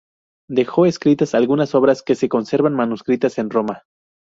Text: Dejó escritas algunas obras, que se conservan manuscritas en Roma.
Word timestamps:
Dejó 0.49 0.87
escritas 0.87 1.35
algunas 1.35 1.75
obras, 1.75 2.01
que 2.01 2.15
se 2.15 2.27
conservan 2.27 2.73
manuscritas 2.73 3.37
en 3.37 3.51
Roma. 3.51 3.83